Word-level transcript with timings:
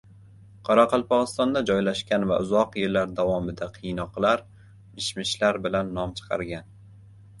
Qoraqalpog‘istonda 0.67 1.61
joylashgan 1.71 2.25
va 2.31 2.39
uzoq 2.45 2.77
yillar 2.83 3.13
davomida 3.19 3.69
qiynoqlar, 3.77 4.43
mish-mishlar 4.99 5.61
bilan 5.67 5.97
nom 6.01 6.17
chiqargan 6.23 6.67